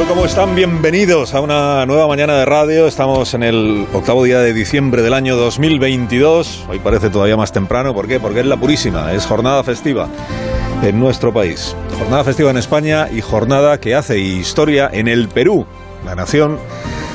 [0.00, 0.08] Tal?
[0.08, 0.54] ¿Cómo están?
[0.54, 2.86] Bienvenidos a una nueva mañana de radio.
[2.86, 6.66] Estamos en el octavo día de diciembre del año 2022.
[6.68, 7.94] Hoy parece todavía más temprano.
[7.94, 8.20] ¿Por qué?
[8.20, 9.12] Porque es la purísima.
[9.12, 10.08] Es jornada festiva
[10.82, 11.76] en nuestro país.
[11.98, 15.66] Jornada festiva en España y jornada que hace historia en el Perú.
[16.04, 16.58] La nación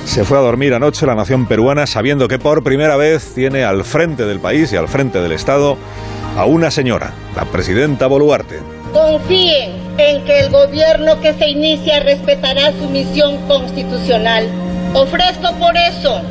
[0.05, 3.83] se fue a dormir anoche, la nación peruana, sabiendo que por primera vez tiene al
[3.83, 5.77] frente del país y al frente del Estado
[6.37, 8.74] a una señora, la presidenta Boluarte.
[8.95, 14.47] Confíen en que el gobierno que se inicia respetará su misión constitucional.
[14.93, 16.21] Ofrezco por eso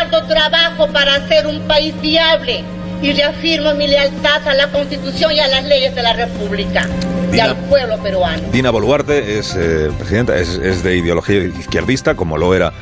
[0.00, 2.64] arduo trabajo para hacer un país viable
[3.02, 6.88] y reafirmo mi lealtad a la Constitución y a las leyes de la República
[7.30, 8.42] y al pueblo peruano.
[8.50, 12.72] Dina Boluarte es eh, presidenta, es, es de ideología izquierdista, como lo era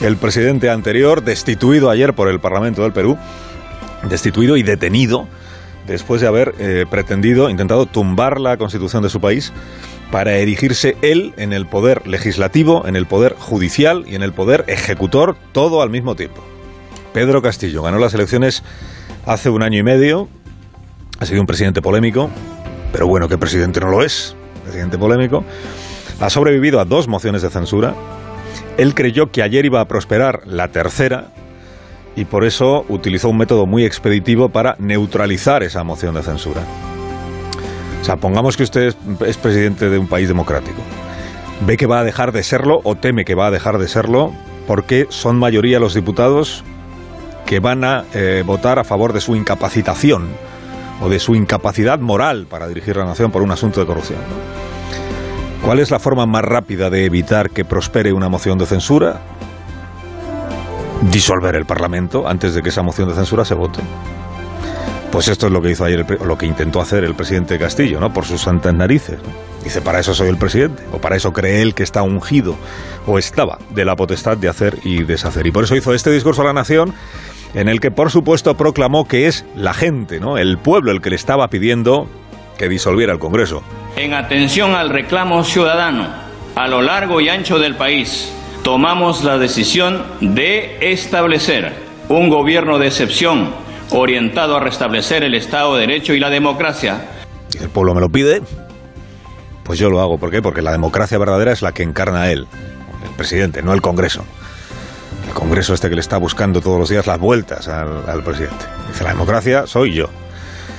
[0.00, 3.18] el presidente anterior, destituido ayer por el Parlamento del Perú,
[4.08, 5.28] destituido y detenido
[5.86, 9.52] después de haber eh, pretendido, intentado tumbar la constitución de su país
[10.10, 14.64] para erigirse él en el poder legislativo, en el poder judicial y en el poder
[14.68, 16.42] ejecutor, todo al mismo tiempo.
[17.12, 18.62] Pedro Castillo ganó las elecciones
[19.26, 20.28] hace un año y medio,
[21.18, 22.30] ha sido un presidente polémico,
[22.92, 25.44] pero bueno, que presidente no lo es, presidente polémico,
[26.20, 27.94] ha sobrevivido a dos mociones de censura,
[28.76, 31.32] él creyó que ayer iba a prosperar la tercera
[32.16, 36.62] y por eso utilizó un método muy expeditivo para neutralizar esa moción de censura.
[38.00, 38.96] O sea, pongamos que usted es,
[39.26, 40.82] es presidente de un país democrático.
[41.66, 44.32] Ve que va a dejar de serlo o teme que va a dejar de serlo
[44.66, 46.64] porque son mayoría los diputados
[47.46, 50.28] que van a eh, votar a favor de su incapacitación
[51.00, 54.20] o de su incapacidad moral para dirigir la nación por un asunto de corrupción.
[55.62, 59.20] ¿Cuál es la forma más rápida de evitar que prospere una moción de censura?
[61.10, 63.80] Disolver el Parlamento antes de que esa moción de censura se vote.
[65.10, 68.00] Pues esto es lo que hizo ayer, el lo que intentó hacer el presidente Castillo,
[68.00, 68.12] ¿no?
[68.12, 69.18] Por sus santas narices.
[69.62, 72.56] Dice, para eso soy el presidente, o para eso cree él que está ungido,
[73.06, 75.46] o estaba, de la potestad de hacer y deshacer.
[75.46, 76.94] Y por eso hizo este discurso a la nación,
[77.54, 80.38] en el que, por supuesto, proclamó que es la gente, ¿no?
[80.38, 82.08] El pueblo el que le estaba pidiendo
[82.56, 83.62] que disolviera el Congreso.
[83.96, 86.08] En atención al reclamo ciudadano
[86.54, 91.72] a lo largo y ancho del país, tomamos la decisión de establecer
[92.08, 93.50] un gobierno de excepción
[93.90, 97.06] orientado a restablecer el Estado de Derecho y la democracia,
[97.60, 98.42] el pueblo me lo pide,
[99.64, 100.18] pues yo lo hago.
[100.18, 100.42] ¿Por qué?
[100.42, 102.46] Porque la democracia verdadera es la que encarna él,
[103.04, 104.24] el presidente, no el Congreso.
[105.26, 108.64] El Congreso este que le está buscando todos los días las vueltas al presidente.
[108.88, 110.08] Dice, la democracia soy yo.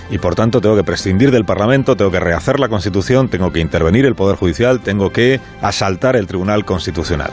[0.10, 3.62] Y por tanto tengo que prescindir del Parlamento, tengo que rehacer la Constitución, tengo que
[3.62, 7.32] intervenir el Poder Judicial, tengo que asaltar el Tribunal Constitucional.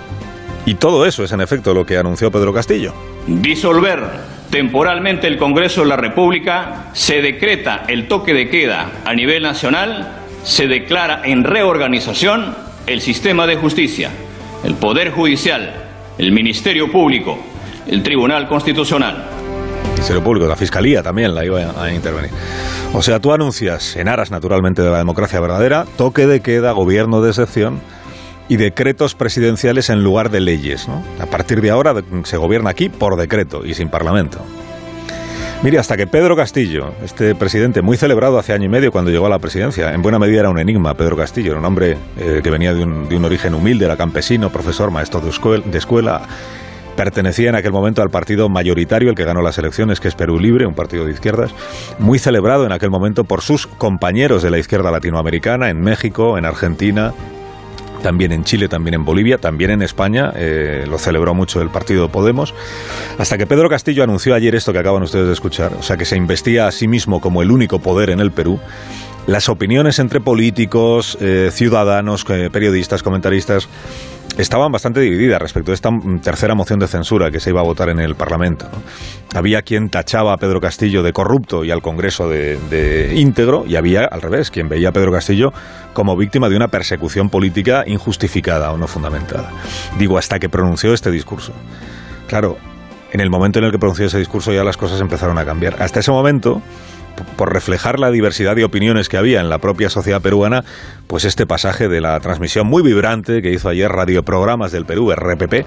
[0.70, 2.94] Y todo eso es en efecto lo que anunció Pedro Castillo.
[3.26, 3.98] disolver
[4.50, 10.20] temporalmente el Congreso de la República, se decreta el toque de queda a nivel nacional,
[10.44, 12.54] se declara en reorganización
[12.86, 14.12] el sistema de justicia,
[14.62, 15.74] el Poder Judicial,
[16.18, 17.36] el Ministerio Público,
[17.88, 19.24] el Tribunal Constitucional.
[19.94, 22.30] Ministerio Público, la Fiscalía también la iba a, a intervenir.
[22.94, 27.22] O sea, tú anuncias, en aras naturalmente de la democracia verdadera, toque de queda, gobierno
[27.22, 27.80] de excepción
[28.50, 30.88] y decretos presidenciales en lugar de leyes.
[30.88, 31.02] ¿no?
[31.22, 31.94] A partir de ahora
[32.24, 34.40] se gobierna aquí por decreto y sin parlamento.
[35.62, 39.26] Mire, hasta que Pedro Castillo, este presidente muy celebrado hace año y medio cuando llegó
[39.26, 42.40] a la presidencia, en buena medida era un enigma, Pedro Castillo, era un hombre eh,
[42.42, 45.78] que venía de un, de un origen humilde, era campesino, profesor, maestro de escuel- de
[45.78, 46.22] escuela,
[46.96, 50.38] pertenecía en aquel momento al partido mayoritario, el que ganó las elecciones, que es Perú
[50.40, 51.52] Libre, un partido de izquierdas,
[51.98, 56.46] muy celebrado en aquel momento por sus compañeros de la izquierda latinoamericana, en México, en
[56.46, 57.12] Argentina,
[58.00, 62.08] también en Chile, también en Bolivia, también en España, eh, lo celebró mucho el partido
[62.08, 62.54] Podemos,
[63.18, 66.04] hasta que Pedro Castillo anunció ayer esto que acaban ustedes de escuchar, o sea, que
[66.04, 68.58] se investía a sí mismo como el único poder en el Perú,
[69.26, 73.68] las opiniones entre políticos, eh, ciudadanos, eh, periodistas, comentaristas,
[74.38, 75.90] estaban bastante divididas respecto a esta
[76.22, 78.66] tercera moción de censura que se iba a votar en el Parlamento.
[79.34, 83.76] Había quien tachaba a Pedro Castillo de corrupto y al Congreso de, de íntegro, y
[83.76, 85.52] había, al revés, quien veía a Pedro Castillo
[85.92, 89.50] como víctima de una persecución política injustificada o no fundamentada.
[89.98, 91.52] Digo, hasta que pronunció este discurso.
[92.26, 92.56] Claro,
[93.12, 95.82] en el momento en el que pronunció ese discurso ya las cosas empezaron a cambiar.
[95.82, 96.62] Hasta ese momento,
[97.36, 100.64] por reflejar la diversidad de opiniones que había en la propia sociedad peruana,
[101.06, 105.66] pues este pasaje de la transmisión muy vibrante que hizo ayer Radioprogramas del Perú, RPP,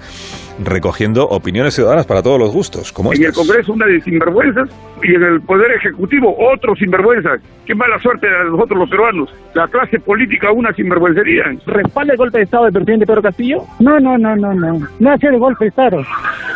[0.63, 2.91] recogiendo opiniones ciudadanas para todos los gustos.
[2.91, 4.69] Como en el Congreso una de sinvergüenzas
[5.03, 7.31] y en el Poder Ejecutivo otro sinvergüenza.
[7.65, 9.29] Qué mala suerte a nosotros los peruanos.
[9.53, 11.43] La clase política una sinvergüencería.
[11.65, 13.63] ¿Respalda el golpe de Estado del presidente Pedro Castillo?
[13.79, 14.87] No, no, no, no, no.
[14.99, 16.03] No hace de golpe de Estado.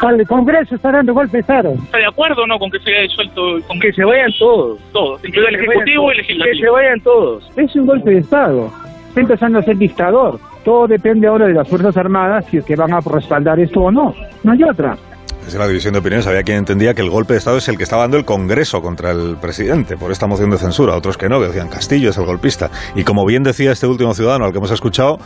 [0.09, 1.73] El Congreso está dando golpe de Estado.
[1.73, 4.79] ¿Está de acuerdo o no con que se haya disuelto Con que se vayan todos.
[4.93, 6.53] Todos, incluido el Ejecutivo y el Legislativo.
[6.53, 7.51] Que se vayan todos.
[7.55, 8.71] Es un golpe de Estado.
[9.09, 10.39] Está empezando a ser dictador.
[10.63, 13.91] Todo depende ahora de las Fuerzas Armadas si es que van a respaldar esto o
[13.91, 14.13] no.
[14.43, 14.97] No hay otra.
[15.45, 17.77] Desde la división de opiniones había quien entendía que el golpe de Estado es el
[17.77, 20.93] que estaba dando el Congreso contra el presidente por esta moción de censura.
[20.93, 22.69] Otros que no, que decían Castillo es el golpista.
[22.95, 25.19] Y como bien decía este último ciudadano al que hemos escuchado,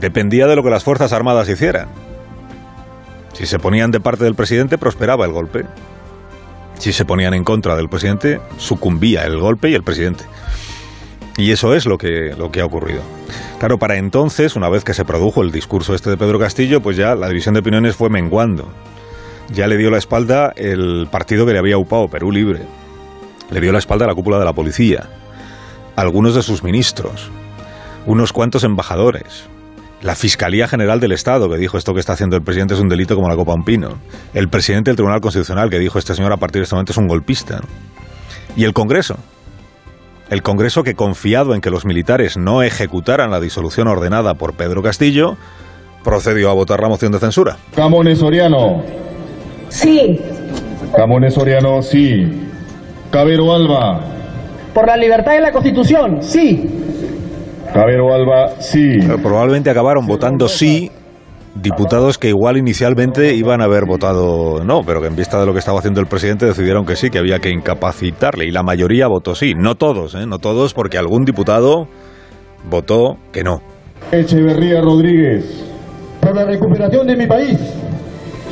[0.00, 1.88] dependía de lo que las Fuerzas Armadas hicieran.
[3.32, 5.64] Si se ponían de parte del presidente, prosperaba el golpe.
[6.80, 10.24] Si se ponían en contra del presidente, sucumbía el golpe y el presidente.
[11.36, 13.02] Y eso es lo que, lo que ha ocurrido.
[13.58, 16.96] Claro, para entonces, una vez que se produjo el discurso este de Pedro Castillo, pues
[16.96, 18.66] ya la división de opiniones fue menguando.
[19.52, 22.60] Ya le dio la espalda el partido que le había upado, Perú Libre.
[23.50, 25.06] Le dio la espalda a la cúpula de la policía,
[25.96, 27.30] algunos de sus ministros,
[28.06, 29.50] unos cuantos embajadores,
[30.02, 32.88] la Fiscalía General del Estado, que dijo esto que está haciendo el presidente es un
[32.88, 33.98] delito como la copa un pino.
[34.32, 36.98] El presidente del Tribunal Constitucional, que dijo este señor a partir de este momento es
[36.98, 37.60] un golpista.
[38.56, 39.16] Y el Congreso.
[40.30, 44.82] El Congreso que confiado en que los militares no ejecutaran la disolución ordenada por Pedro
[44.82, 45.36] Castillo,
[46.02, 47.58] procedió a votar la moción de censura.
[47.74, 48.82] Camones Soriano.
[49.68, 50.20] Sí.
[50.96, 52.48] Camones Soriano, sí.
[53.10, 54.00] Cabero Alba.
[54.72, 56.64] Por la libertad y la Constitución, sí.
[57.72, 58.98] Cabero Alba, sí.
[59.22, 60.90] probablemente acabaron votando sí
[61.54, 65.52] diputados que igual inicialmente iban a haber votado no, pero que en vista de lo
[65.52, 69.08] que estaba haciendo el presidente decidieron que sí, que había que incapacitarle y la mayoría
[69.08, 70.26] votó sí, no todos, ¿eh?
[70.26, 71.88] no todos porque algún diputado
[72.68, 73.60] votó que no.
[74.12, 75.66] Echeverría Rodríguez.
[76.20, 77.58] Por la recuperación de mi país,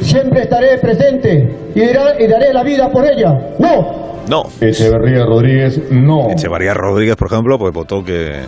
[0.01, 3.33] siempre estaré presente y, y daré la vida por ella.
[3.59, 4.09] No.
[4.29, 4.43] No.
[4.61, 6.31] Echeverría Rodríguez, no.
[6.31, 8.43] Echeverría Rodríguez, por ejemplo, pues votó que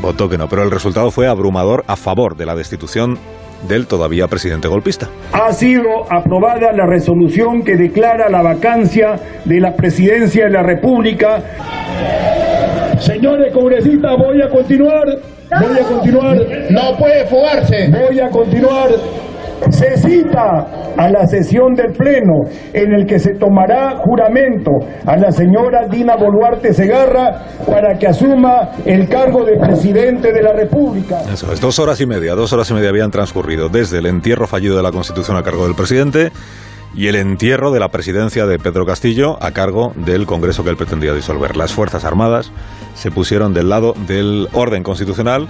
[0.00, 3.18] votó que no, pero el resultado fue abrumador a favor de la destitución
[3.66, 5.08] del todavía presidente golpista.
[5.32, 11.42] Ha sido aprobada la resolución que declara la vacancia de la presidencia de la República.
[13.00, 15.06] Señores congresistas, voy a continuar.
[15.60, 16.36] Voy a continuar.
[16.70, 17.88] No puede fugarse.
[17.90, 18.90] Voy a continuar
[19.70, 24.72] se cita a la sesión del Pleno en el que se tomará juramento
[25.06, 30.52] a la señora Dina Boluarte Segarra para que asuma el cargo de presidente de la
[30.52, 31.20] República.
[31.32, 34.46] Eso es, dos horas y media, dos horas y media habían transcurrido desde el entierro
[34.46, 36.30] fallido de la Constitución a cargo del presidente
[36.94, 40.76] y el entierro de la presidencia de Pedro Castillo a cargo del Congreso que él
[40.76, 41.56] pretendía disolver.
[41.56, 42.50] Las Fuerzas Armadas
[42.94, 45.48] se pusieron del lado del orden constitucional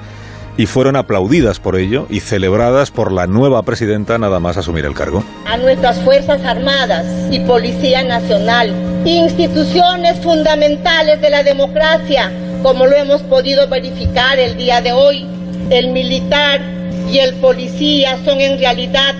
[0.59, 4.93] y fueron aplaudidas por ello y celebradas por la nueva presidenta nada más asumir el
[4.93, 5.23] cargo.
[5.47, 8.75] A nuestras Fuerzas Armadas y Policía Nacional,
[9.07, 12.33] instituciones fundamentales de la democracia,
[12.63, 15.25] como lo hemos podido verificar el día de hoy,
[15.71, 16.61] el militar
[17.09, 19.15] y el policía son en realidad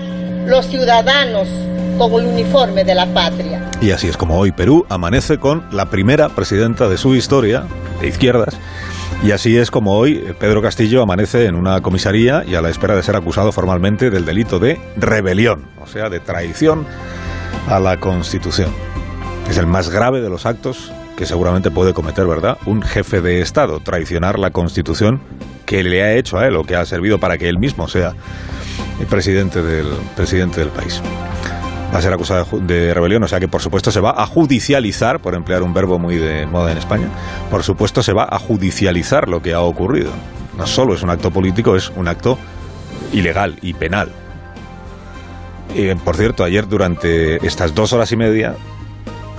[0.45, 1.47] los ciudadanos
[1.97, 3.69] con el uniforme de la patria.
[3.81, 7.63] Y así es como hoy Perú amanece con la primera presidenta de su historia,
[8.01, 8.57] de izquierdas,
[9.21, 12.95] y así es como hoy Pedro Castillo amanece en una comisaría y a la espera
[12.95, 16.85] de ser acusado formalmente del delito de rebelión, o sea, de traición
[17.67, 18.71] a la Constitución.
[19.49, 22.57] Es el más grave de los actos que seguramente puede cometer, ¿verdad?
[22.65, 25.21] Un jefe de Estado, traicionar la Constitución
[25.65, 28.13] que le ha hecho a él o que ha servido para que él mismo sea
[29.01, 31.01] el presidente del, presidente del país
[31.93, 35.19] va a ser acusada de rebelión, o sea que por supuesto se va a judicializar,
[35.19, 37.07] por emplear un verbo muy de moda en España,
[37.49, 40.11] por supuesto se va a judicializar lo que ha ocurrido.
[40.57, 42.37] No solo es un acto político, es un acto
[43.13, 44.09] ilegal y penal.
[45.75, 48.55] Y, por cierto, ayer durante estas dos horas y media,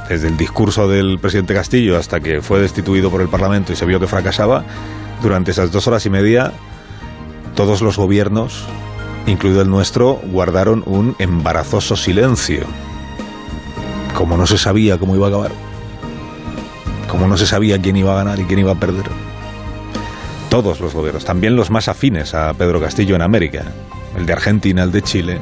[0.09, 3.85] desde el discurso del presidente Castillo hasta que fue destituido por el Parlamento y se
[3.85, 4.65] vio que fracasaba,
[5.23, 6.53] durante esas dos horas y media,
[7.55, 8.65] todos los gobiernos
[9.27, 12.65] incluido el nuestro, guardaron un embarazoso silencio.
[14.15, 15.53] Como no se sabía cómo iba a acabar.
[17.09, 19.07] Como no se sabía quién iba a ganar y quién iba a perder.
[20.49, 23.65] Todos los gobiernos, también los más afines a Pedro Castillo en América,
[24.17, 25.41] el de Argentina, el de Chile,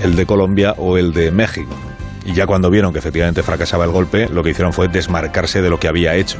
[0.00, 1.74] el de Colombia o el de México.
[2.24, 5.70] Y ya cuando vieron que efectivamente fracasaba el golpe, lo que hicieron fue desmarcarse de
[5.70, 6.38] lo que había hecho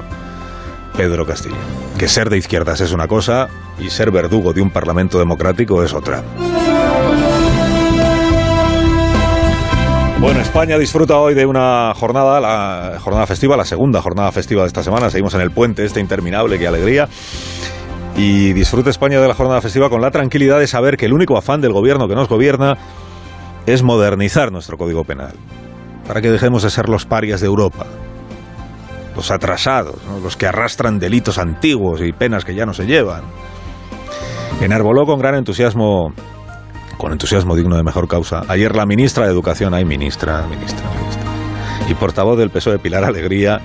[0.98, 1.54] Pedro Castillo.
[1.96, 5.94] Que ser de izquierdas es una cosa y ser verdugo de un parlamento democrático es
[5.94, 6.24] otra.
[10.18, 14.66] Bueno, España disfruta hoy de una jornada, la jornada festiva, la segunda jornada festiva de
[14.66, 15.08] esta semana.
[15.08, 17.08] Seguimos en el puente este interminable, qué alegría.
[18.16, 21.36] Y disfruta España de la jornada festiva con la tranquilidad de saber que el único
[21.36, 22.76] afán del gobierno que nos gobierna
[23.66, 25.34] es modernizar nuestro Código Penal.
[26.08, 27.86] Para que dejemos de ser los parias de Europa.
[29.18, 33.24] Los atrasados, los que arrastran delitos antiguos y penas que ya no se llevan.
[34.60, 36.12] Enarboló con gran entusiasmo
[36.96, 38.42] con entusiasmo digno de mejor causa.
[38.46, 41.24] Ayer la ministra de Educación, ay ministra, ministra, ministra,
[41.88, 43.60] y portavoz del PSOE Pilar Alegría,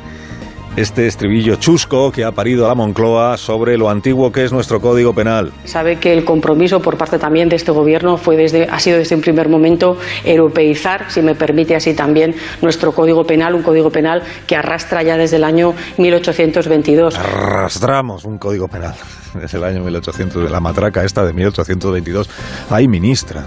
[0.75, 4.81] este estribillo chusco que ha parido a la Moncloa sobre lo antiguo que es nuestro
[4.81, 5.51] Código Penal.
[5.65, 9.15] Sabe que el compromiso por parte también de este gobierno fue desde, ha sido desde
[9.15, 14.23] un primer momento europeizar, si me permite así también, nuestro Código Penal, un Código Penal
[14.47, 17.19] que arrastra ya desde el año 1822.
[17.19, 18.95] Arrastramos un Código Penal
[19.39, 22.29] desde el año 1800, de la matraca esta de 1822.
[22.71, 23.45] Ay, ministra.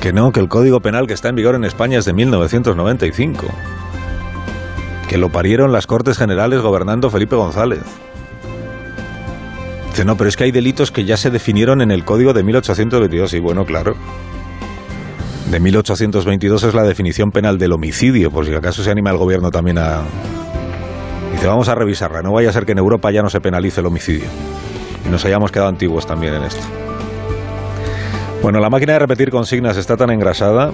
[0.00, 3.46] Que no, que el Código Penal que está en vigor en España es de 1995
[5.12, 7.82] que lo parieron las Cortes Generales gobernando Felipe González.
[9.90, 12.42] Dice, no, pero es que hay delitos que ya se definieron en el Código de
[12.42, 13.34] 1822.
[13.34, 13.94] Y bueno, claro.
[15.50, 19.50] De 1822 es la definición penal del homicidio, por si acaso se anima el gobierno
[19.50, 20.00] también a...
[21.32, 23.80] Dice, vamos a revisarla, no vaya a ser que en Europa ya no se penalice
[23.80, 24.30] el homicidio.
[25.06, 26.62] Y nos hayamos quedado antiguos también en esto.
[28.40, 30.72] Bueno, la máquina de repetir consignas está tan engrasada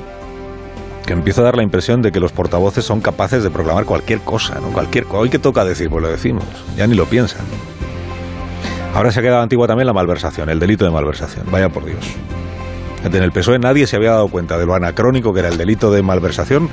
[1.09, 4.21] que empiezo a dar la impresión de que los portavoces son capaces de proclamar cualquier
[4.21, 4.69] cosa, ¿no?
[4.69, 6.45] Cualquier Hoy que toca decir, pues lo decimos,
[6.77, 7.47] ya ni lo piensan.
[8.95, 12.05] Ahora se ha quedado antigua también la malversación, el delito de malversación, vaya por Dios.
[13.03, 15.91] En el PSOE nadie se había dado cuenta de lo anacrónico que era el delito
[15.91, 16.69] de malversación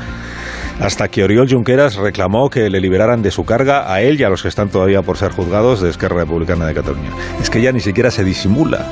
[0.82, 4.30] hasta que Oriol Junqueras reclamó que le liberaran de su carga a él y a
[4.30, 7.12] los que están todavía por ser juzgados de Esquerra Republicana de Cataluña.
[7.42, 8.86] Es que ya ni siquiera se disimula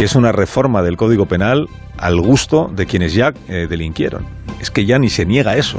[0.00, 4.24] que es una reforma del Código Penal al gusto de quienes ya eh, delinquieron.
[4.58, 5.78] Es que ya ni se niega eso.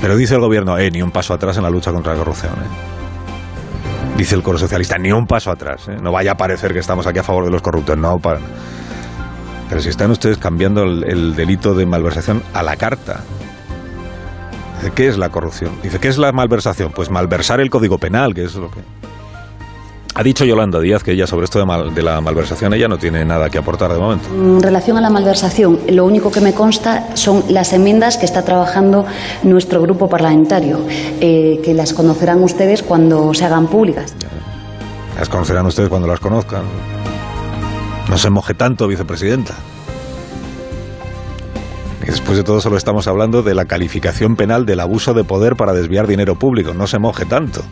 [0.00, 2.54] Pero dice el gobierno, eh, ni un paso atrás en la lucha contra la corrupción.
[2.54, 4.16] Eh.
[4.16, 5.86] Dice el coro socialista, ni un paso atrás.
[5.86, 5.96] Eh.
[6.02, 7.96] No vaya a parecer que estamos aquí a favor de los corruptos.
[7.96, 8.40] No, para...
[9.68, 13.20] Pero si están ustedes cambiando el, el delito de malversación a la carta.
[14.96, 15.70] ¿qué es la corrupción?
[15.84, 16.90] Dice, ¿qué es la malversación?
[16.90, 18.80] Pues malversar el Código Penal, que es lo que...
[20.14, 22.98] Ha dicho Yolanda Díaz que ella sobre esto de, mal, de, la malversación ella no
[22.98, 24.28] tiene nada que aportar de momento.
[24.28, 28.44] En relación a la malversación, lo único que me consta son las enmiendas que está
[28.44, 29.06] trabajando
[29.42, 30.80] nuestro grupo parlamentario,
[31.20, 34.14] eh, que las conocerán ustedes cuando se hagan públicas.
[35.16, 36.64] Las conocerán ustedes cuando las conozcan.
[38.10, 39.54] No se moje tanto, vicepresidenta.
[42.02, 45.56] Y después de todo solo estamos hablando de la calificación penal del abuso de poder
[45.56, 46.74] para desviar dinero público.
[46.74, 47.62] No se moje tanto.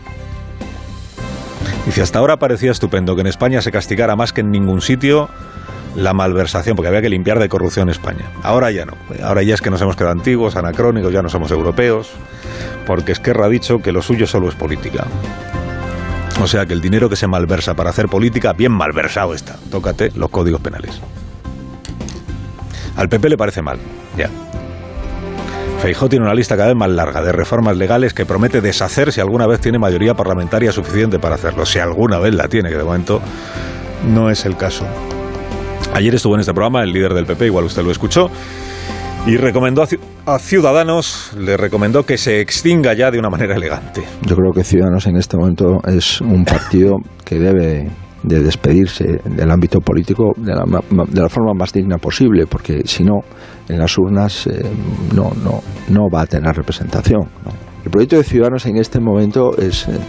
[1.85, 5.29] Dice, hasta ahora parecía estupendo que en España se castigara más que en ningún sitio
[5.95, 8.31] la malversación, porque había que limpiar de corrupción España.
[8.43, 8.93] Ahora ya no.
[9.23, 12.11] Ahora ya es que nos hemos quedado antiguos, anacrónicos, ya no somos europeos,
[12.85, 15.05] porque Esquerra ha dicho que lo suyo solo es política.
[16.41, 19.57] O sea que el dinero que se malversa para hacer política, bien malversado está.
[19.69, 21.01] Tócate los códigos penales.
[22.95, 23.79] Al PP le parece mal,
[24.17, 24.29] ya.
[25.81, 29.19] Feijó tiene una lista cada vez más larga de reformas legales que promete deshacer si
[29.19, 31.65] alguna vez tiene mayoría parlamentaria suficiente para hacerlo.
[31.65, 33.19] Si alguna vez la tiene, que de momento
[34.07, 34.85] no es el caso.
[35.91, 38.29] Ayer estuvo en este programa el líder del PP, igual usted lo escuchó,
[39.25, 39.83] y recomendó
[40.27, 44.03] a Ciudadanos, le recomendó que se extinga ya de una manera elegante.
[44.21, 47.89] Yo creo que Ciudadanos en este momento es un partido que debe
[48.23, 53.03] de despedirse del ámbito político de la, de la, forma más digna posible, porque si
[53.03, 53.19] no,
[53.67, 54.63] en las urnas eh,
[55.15, 57.21] no, no, no va a tener representación.
[57.83, 59.99] El proyecto de Ciudadanos en este momento es, eh,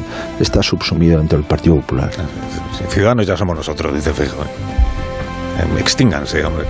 [0.41, 2.11] está subsumido dentro del Partido Popular.
[2.89, 4.45] Ciudadanos ya somos nosotros, dice Feijóo.
[4.45, 6.67] Eh, extínganse, hombre.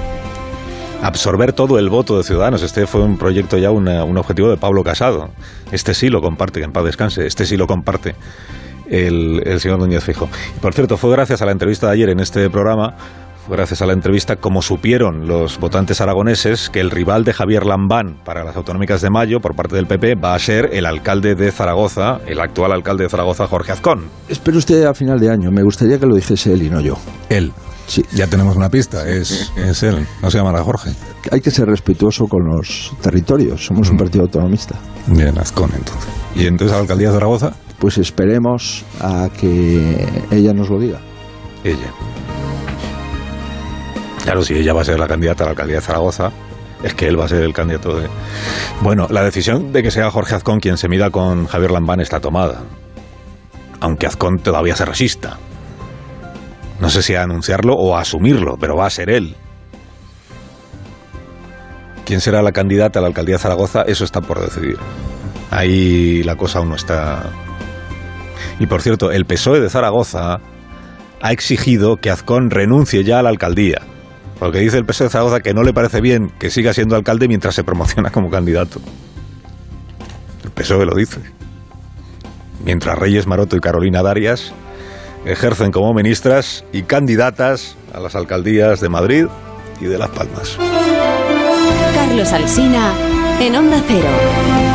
[1.03, 2.63] Absorber todo el voto de Ciudadanos.
[2.63, 5.31] Este fue un proyecto ya, una, un objetivo de Pablo Casado.
[5.73, 7.27] Este sí lo comparte, que en paz descanse.
[7.27, 8.15] Este sí lo comparte
[8.93, 10.29] el, el señor Núñez Fijo.
[10.61, 12.95] Por cierto, fue gracias a la entrevista de ayer en este programa
[13.47, 17.67] fue gracias a la entrevista como supieron los votantes aragoneses que el rival de Javier
[17.67, 21.35] Lambán para las autonómicas de mayo por parte del PP va a ser el alcalde
[21.35, 24.05] de Zaragoza, el actual alcalde de Zaragoza, Jorge Azcón.
[24.29, 25.51] Espero usted a final de año.
[25.51, 26.97] Me gustaría que lo dijese él y no yo.
[27.29, 27.53] Él.
[27.89, 28.05] Sí.
[28.13, 30.91] Ya tenemos una pista, es, es él, no se llamará Jorge.
[31.33, 34.77] Hay que ser respetuoso con los territorios, somos un partido autonomista.
[35.09, 36.09] Bien, Azcón entonces.
[36.37, 37.53] ¿Y entonces a la alcaldía de Zaragoza?
[37.83, 41.01] Pues esperemos a que ella nos lo diga.
[41.65, 41.93] Ella.
[44.23, 46.31] Claro, si ella va a ser la candidata a la alcaldía de Zaragoza,
[46.85, 48.07] es que él va a ser el candidato de...
[48.83, 52.21] Bueno, la decisión de que sea Jorge Azcón quien se mida con Javier Lambán está
[52.21, 52.63] tomada.
[53.81, 55.39] Aunque Azcón todavía se resista.
[56.79, 59.35] No sé si a anunciarlo o a asumirlo, pero va a ser él.
[62.05, 64.77] quién será la candidata a la alcaldía de Zaragoza, eso está por decidir.
[65.51, 67.25] Ahí la cosa aún no está.
[68.59, 70.41] Y por cierto, el PSOE de Zaragoza
[71.21, 73.83] ha exigido que Azcón renuncie ya a la alcaldía.
[74.39, 77.29] Porque dice el PSOE de Zaragoza que no le parece bien que siga siendo alcalde
[77.29, 78.81] mientras se promociona como candidato.
[80.45, 81.21] El PSOE lo dice.
[82.65, 84.53] Mientras Reyes Maroto y Carolina Darias
[85.25, 89.27] ejercen como ministras y candidatas a las alcaldías de Madrid
[89.81, 90.59] y de Las Palmas.
[91.95, 92.93] Carlos Alsina
[93.41, 94.72] en Onda Cero.